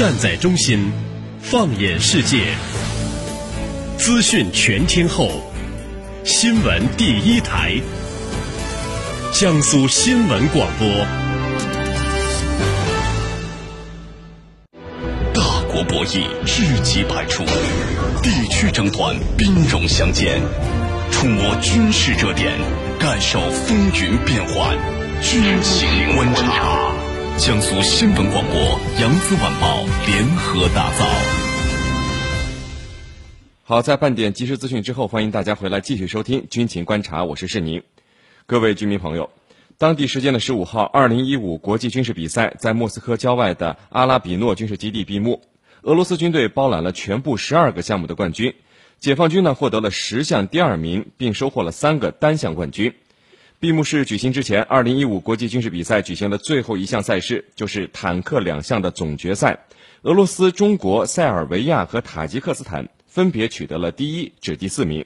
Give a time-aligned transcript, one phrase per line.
[0.00, 0.90] 站在中心，
[1.42, 2.54] 放眼世界，
[3.98, 5.28] 资讯全天候，
[6.24, 7.74] 新闻第一台，
[9.30, 10.88] 江苏新闻广播。
[15.34, 17.44] 大国博弈，知己百出；
[18.22, 20.40] 地区争端，兵戎相见。
[21.12, 22.54] 触摸军事热点，
[22.98, 24.78] 感受风云变幻，
[25.20, 26.89] 军情观察。
[27.40, 28.54] 江苏新闻广播、
[29.00, 31.06] 扬子晚报联合打造。
[33.62, 37.82] 好，在半点即时资讯之后，欢迎大家回来继续收听军情观察，我是世宁。
[38.44, 39.30] 各位居民朋友，
[39.78, 45.40] 当地时间的十五号，二零一五国际军事比赛在莫斯科郊外的阿拉比诺军事基地闭幕，
[45.80, 48.54] 俄罗斯军队包揽了全部十二个项目的冠军。
[48.98, 52.92] 解放军呢获得了十项第二名，并收获了三个单项冠军。
[53.60, 59.66] 闭幕式举行之前，二零一五国际军事比赛举行的最后一项赛事就是坦克两项的总决赛。
[60.00, 65.04] 俄罗斯、中国、塞尔维亚和塔吉克斯坦分别取得了第一至第四名。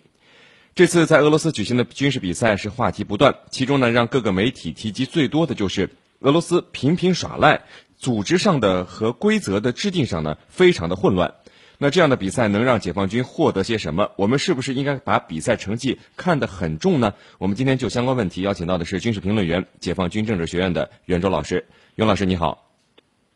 [0.76, 7.62] 这次在俄罗斯举行的军事比赛是话题不断，其中呢让各个媒体提及最多的就是俄罗斯频频耍赖，
[7.98, 11.34] 组织上的和规则的制定上呢非常的混乱。
[11.78, 14.12] 那这样的比赛能让解放军获得些什么？
[14.16, 17.14] 我们是不是应该把比赛成绩看得很重呢？
[17.38, 21.66] 我们今天就相关问题邀请到的是军事评论员、解放军政治学院的袁周老师。
[21.96, 22.70] 袁老师你好，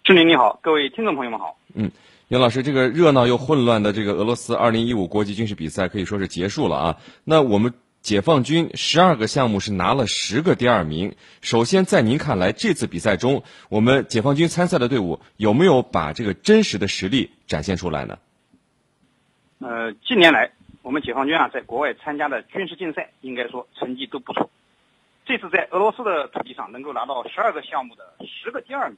[0.05, 1.57] 志林你好，各位听众朋友们好。
[1.75, 1.91] 嗯，
[2.29, 6.97] 袁老师，这个热闹又混乱的这个俄罗斯2015国际军事比赛可以说是结束了啊。
[7.25, 11.15] 那我们解放军十二个项目是拿了十个第二名。
[11.41, 18.19] 首先，在您看来，这次比赛中，我们解放军参赛的队伍有没有把这个真实的实力展现出来呢？
[19.61, 24.49] 呃，近年来，我们解放军啊，在国外参加的军事竞赛，应该说成绩都不错。
[25.27, 28.97] 这次在俄罗斯的土地上能够拿到十二个项目的十个第二名，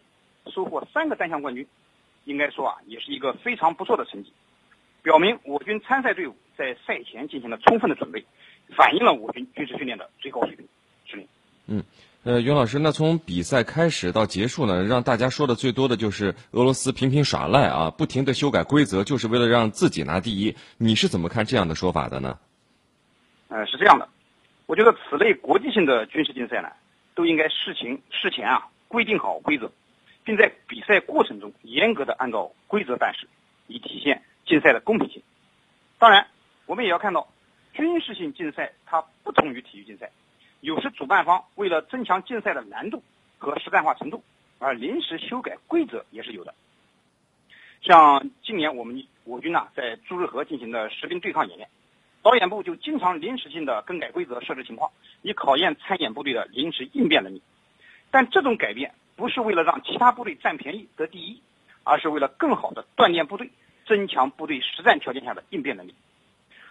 [0.52, 1.66] 收获三个单项冠军，
[2.24, 4.32] 应该说啊，也是一个非常不错的成绩，
[5.02, 8.22] 表明我军参赛队伍在赛前进行了充分的准备，
[8.76, 10.68] 反映了我军军事训练的最高水平。
[11.08, 11.26] 司令，
[11.66, 11.82] 嗯。
[12.22, 20.54] 呃，袁老师，那从比赛开始到结束呢，让大家说的最多的就是俄罗斯频频耍赖啊，不停的修改规则，就是为了让自己拿第一。
[20.76, 22.38] 你是怎么看这样的说法的呢？
[23.48, 24.06] 呃，是这样的，
[24.66, 26.68] 我觉得此类国际性的军事竞赛呢，
[27.14, 29.72] 都应该事情事前啊规定好规则，
[30.22, 33.26] 并在比赛过程中严格的按照规则办事，
[33.66, 35.22] 以体现竞赛的公平性。
[35.98, 36.26] 当然，
[36.66, 37.28] 我们也要看到，
[37.72, 40.10] 军事性竞赛它不同于体育竞赛。
[40.60, 43.02] 有时主办方为了增强竞赛的难度
[43.38, 44.22] 和实战化程度，
[44.58, 46.54] 而临时修改规则也是有的。
[47.82, 51.68] 像今年我们我军呢在朱日河进行的实兵对抗演练，
[52.22, 54.90] 导演部就经常临时性的更改规则设置情况，
[55.22, 57.40] 以考验参演部队的临时应变能力。
[58.10, 61.40] 但这种改变不是为了让其他部队占便宜得第一，
[61.84, 63.50] 而是为了更好的锻炼部队，
[63.86, 65.94] 增强部队实战条件下的应变能力。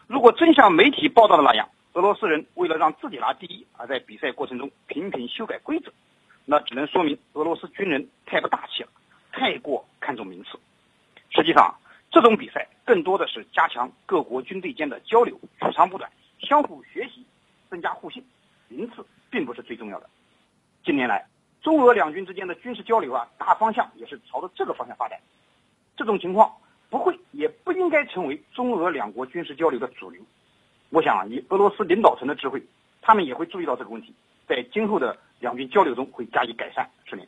[0.06, 5.92] 如果真像媒体报道的那样，俄罗斯人为了让自己拿第一，而在比赛过程中频频修改规则，
[6.46, 8.90] 那只能说明俄罗斯军人太不大气了，
[9.34, 10.58] 太过看重名次。
[11.30, 11.76] 实际上，
[12.10, 17.26] 这种比赛更多的是加强各国军队间的交流，取长补短，相互学习，
[17.70, 18.26] 增加互信。
[18.70, 20.10] 名次并不是最重要的。
[20.86, 21.28] 近年来，
[21.62, 25.20] 中俄两军之间的军事交流啊，大方向也是朝着这个方向发展。
[25.98, 26.50] 这种情况
[26.90, 30.22] 不会，也不应该成为中俄两国军事交流的主流。
[30.92, 32.64] 我想，以俄罗斯领导层的智慧，
[33.02, 34.12] 他们也会注意到这个问题，
[34.48, 36.90] 在今后的两军交流中会加以改善。
[37.06, 37.24] 是您。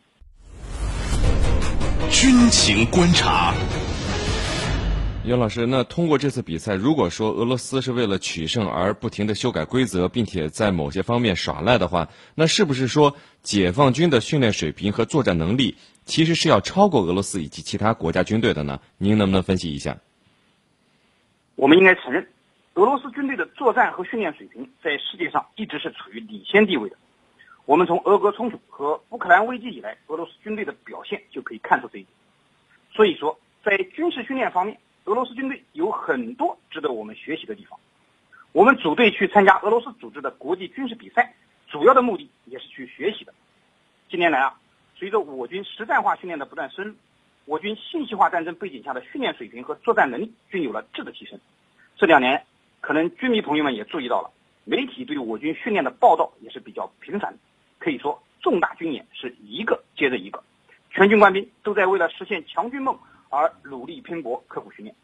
[2.10, 3.54] 军情观察，
[5.24, 18.80] 袁老师，那通过这次比赛，如果说俄罗斯是为了取胜而不停的修改规则，并且在某些方面耍赖的话，那是不是说解放军的训练水平和作战能力其实是要超过俄罗斯以及其他国家军队的呢？
[18.98, 20.00] 您能不能分析一下？
[21.56, 22.28] 我们应该承认。
[22.76, 26.96] 俄罗斯军队的作战和训练水平在世界上一直是处于领先地位的。
[27.66, 32.14] 我们从俄俄冲突和乌克兰危机以来，俄罗斯军队的表现就可以看出这一点。
[32.94, 37.78] 所以说，在军事训练方面，俄罗斯军队有很多值得我们学习的地方。
[38.54, 41.36] 我们组队去参加俄罗斯组织的国际军事比赛，
[41.68, 43.34] 主要的目的也是去学习的。
[44.10, 44.58] 近年来啊，
[44.96, 46.96] 随着我军实战化训练的不断深入，
[47.44, 51.38] 我军信息化战争背景下的训练水平和作战能力均有了质的提升。
[51.98, 52.46] 这两年。
[52.82, 54.32] 可能军迷朋友们也注意到了，
[54.66, 57.38] 媒体对我军训练的报道也是比较频繁。
[57.80, 60.44] 可以说，重大军演是一个接着一个，
[60.90, 63.00] 全军官兵都在为了实现强军梦
[63.30, 64.96] 而努力拼搏、刻苦训练。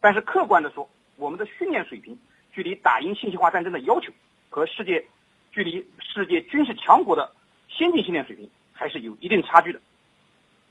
[0.00, 2.18] 但是客观的说，我们的训练水平
[2.52, 4.12] 距离打赢信息化战争的要求
[4.50, 5.04] 和世界
[5.50, 7.32] 距离世界军事强国的
[7.68, 9.80] 先进训练水平还是有一定差距的。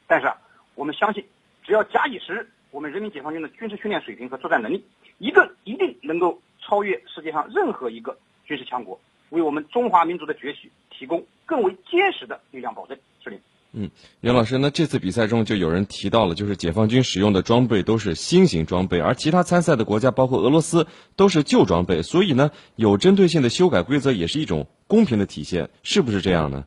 [0.07, 0.37] 但是啊，
[0.75, 1.25] 我们相信
[1.63, 4.83] 只要假以时日，我们人民解放军的军事训练水平和作战能力，
[5.19, 8.99] 一个一定能够超越世界上任何一个军事强国，
[9.29, 12.97] 为我们中华民族的崛起提供更为坚实的力量保证。
[13.23, 13.39] 司令。
[13.73, 13.91] 嗯，
[14.21, 22.01] 袁老师，那这次比赛中就有人提到了，就是解放军使用的装备都是新型装备，而其他参赛的国家，包括俄罗斯，都是旧装备。
[22.01, 26.65] 所以呢，有针对性的修改规则也是一种公平的体现，是不是这样呢？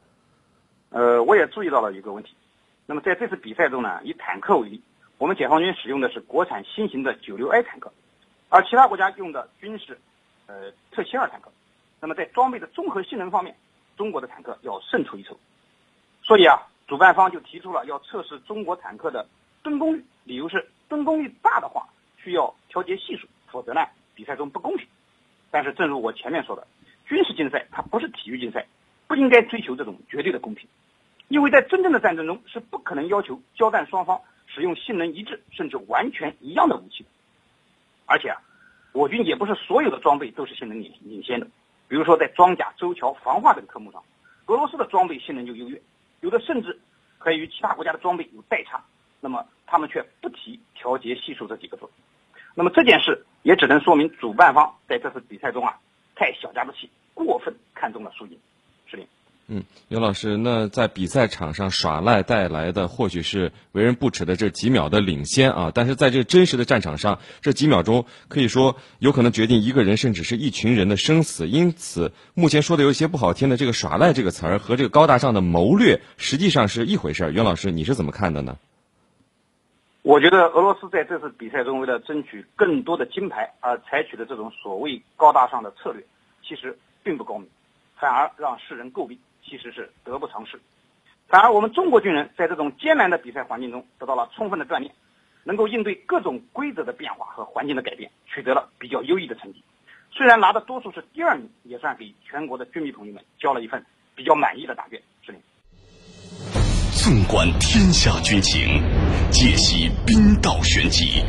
[0.90, 2.30] 呃，我也注意到了一个问题。
[2.86, 4.80] 那么在这次比赛中呢，以坦克为例，
[5.18, 7.92] 我们解放军使用的是国产新型的九六 A 坦克，
[8.48, 9.98] 而其他国家用的均是
[10.46, 11.50] 呃特七二坦克。
[12.00, 13.56] 那么在装备的综合性能方面，
[13.96, 15.38] 中国的坦克要胜出一筹。
[16.22, 16.66] 所以啊。
[16.88, 19.26] 主办方就提出了要测试中国坦克的
[19.60, 23.80] 吨功率，理由是吨功率大的话需要调节系数，否则呢
[24.14, 24.86] 比赛中不公平。
[25.50, 26.64] 但是正如我前面说的，
[27.04, 28.68] 军事竞赛它不是体育竞赛，
[29.08, 30.68] 不应该追求这种绝对的公平，
[31.26, 34.20] 因为在真正的战争中是不可能要求交战双方
[34.56, 37.04] 使用性能一致甚至完全一样的武器。
[38.06, 38.40] 而且啊，
[38.92, 41.46] 我军也不是所有的装备都是性能领领先的，
[41.88, 44.02] 比如说在装甲、舟桥、防化等科目上，
[44.46, 45.78] 俄罗斯的装备性能就优越。
[46.22, 46.80] 有的甚至
[47.18, 48.82] 可以与其他国家的装备有代差，
[49.20, 51.86] 那么他们却不提调节系数这几个字。
[52.54, 55.78] 那么这件事也只能说明主办方在这次比赛中啊
[56.14, 58.38] 太小家子气，过分看重了输赢。
[59.48, 71.46] 嗯，刘老师，那在比赛场上耍赖带来的或许是为人不齿的这几秒的领先啊，但是在这真实的战场上，这几秒钟可以说有可能决定一个人甚至是一群人的生死。
[71.46, 77.30] 因此，目前说的有一些不好听的这个“耍赖”这个词儿和这个高大上的谋略，实际上是一回事儿。
[77.30, 78.56] 袁老师，你是怎么看的呢？
[80.02, 86.04] 我觉得俄罗斯在这次比赛中为了争取更多的金牌而采取的这种所谓高大上的策略，
[86.42, 87.48] 其实并不高明，
[87.96, 89.16] 反而让世人诟病。
[89.48, 90.60] 其实是得不偿失，
[91.28, 94.92] 反而我们中国军人在这种艰难的比赛环境中得到了充分的锻炼，
[95.44, 99.62] 能够应对各种规则的变化和环境的改变，取得了比较优异的成绩。
[100.10, 103.84] 虽然拿的多数是第二名，也算给全国的军迷朋友们交了一份
[104.14, 105.00] 比较满意的答卷。
[105.24, 105.40] 司令，
[106.92, 108.82] 纵观天下军情，
[109.30, 111.22] 解析兵道玄机，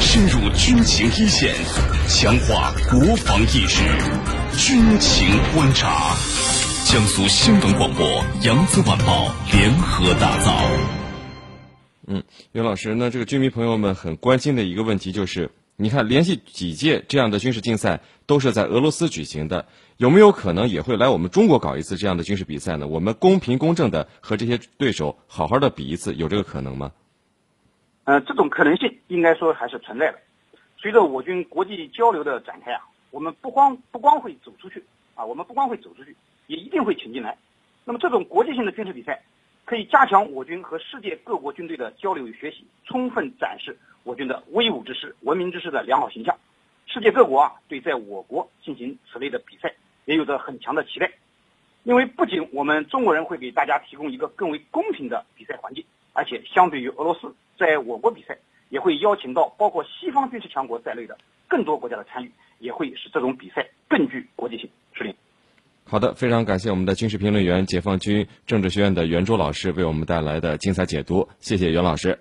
[0.00, 1.54] 深入军情一线，
[2.08, 3.82] 强化国防意识，
[4.58, 6.14] 军情观察。
[6.84, 8.06] 江苏新闻广播、
[8.42, 10.52] 扬子晚报联合打造。
[12.06, 12.22] 嗯，
[12.52, 19.66] 袁老师，那这个军迷朋友们很关心的一个问题就是，你看连续几届这样的军事竞赛都是在俄罗斯举行的，
[19.96, 22.86] 有没有可能也会来我们中国搞一次这样的军事比赛呢？
[22.86, 26.92] 我们公平公正的和这些对手好好的比一次，有这个可能吗？
[28.04, 30.18] 呃，这种可能性应该说还是存在的。
[30.76, 34.84] 随着我军国际交流的展开啊，我们不光不光会走出去
[35.14, 36.14] 啊，我们不光会走出去。
[36.46, 37.36] 也一定会请进来。
[37.84, 39.22] 那么，这种国际性的军事比赛，
[39.64, 46.38] 可以加强我军和世界各国军队的交流与学习，充分展示我军的威武之师、文明之师的良好形象。
[46.86, 49.74] 世界各国啊，对在我国进行此类的比赛，
[50.04, 51.10] 也有着很强的期待。
[51.82, 58.38] 因为不仅我们中国人会给大家提供一个更为公平的比赛环境，而且相对于俄罗斯，在我国比赛
[58.70, 61.18] 也会邀请到包括西方军事强国在内的
[61.48, 64.70] 更多国家的参与，也会使这种比赛更具国际性。
[65.94, 72.18] 好的，非常感谢我们的军事评论员、解放军政治学院的袁周老师为我们带来的精彩解读，谢谢袁老师。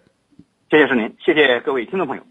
[0.69, 2.21] 谢谢是您，谢谢各位听众朋友。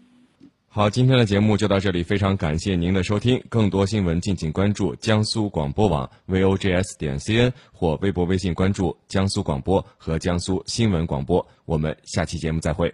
[0.69, 3.43] 好，今天的节目就到这里，非常感谢您的收听。
[3.49, 11.45] 更多新闻敬请关注江苏广播网 vogs 点 cn 或微博、微信关注江苏广播和江苏新闻广播。
[11.65, 12.87] 我们下期节目再会。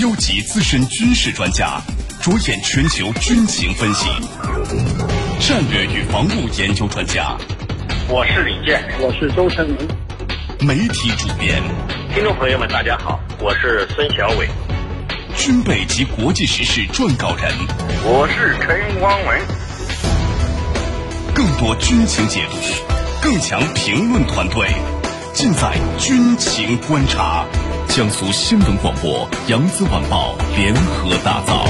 [0.00, 1.80] 优级资深军事专家，
[2.20, 5.15] 着眼全球军情分析。
[5.46, 7.38] 战略与防务研究专家，
[8.08, 9.78] 我是李健，我是周成明。
[10.58, 11.62] 媒体主编，
[12.12, 14.48] 听众朋友们，大家好，我是孙小伟。
[15.36, 17.48] 军备及国际时事撰稿人，
[18.02, 19.40] 我是陈光文。
[21.32, 22.56] 更多军情解读，
[23.22, 24.66] 更强评论团队，
[25.32, 27.44] 尽在军情观察。
[27.86, 31.68] 江苏新闻广播、扬子晚报联合打造。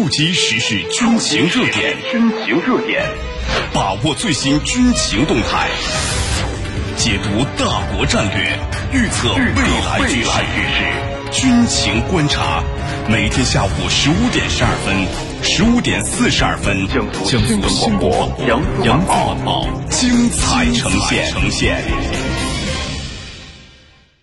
[0.00, 3.04] 触及时事军情热点，军情热点，
[3.70, 5.68] 把握最新军情动态，
[6.96, 8.58] 解读大国战略，
[8.94, 10.30] 预测未来局势，
[11.30, 12.64] 军情观察。
[13.10, 15.06] 每天下午十五点十二分，
[15.42, 18.32] 十五点四十二分，江苏新闻广播，
[18.82, 20.90] 扬子晚报，精彩呈
[21.50, 21.84] 现。